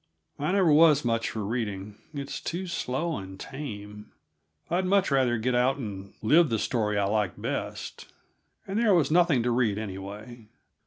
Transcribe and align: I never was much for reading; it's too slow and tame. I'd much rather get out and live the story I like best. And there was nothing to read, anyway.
I 0.39 0.51
never 0.53 0.73
was 0.73 1.05
much 1.05 1.29
for 1.29 1.45
reading; 1.45 1.95
it's 2.11 2.41
too 2.41 2.65
slow 2.65 3.17
and 3.17 3.39
tame. 3.39 4.11
I'd 4.67 4.83
much 4.87 5.11
rather 5.11 5.37
get 5.37 5.53
out 5.53 5.77
and 5.77 6.15
live 6.23 6.49
the 6.49 6.57
story 6.57 6.97
I 6.97 7.03
like 7.05 7.39
best. 7.39 8.11
And 8.67 8.79
there 8.79 8.95
was 8.95 9.11
nothing 9.11 9.43
to 9.43 9.51
read, 9.51 9.77
anyway. 9.77 10.47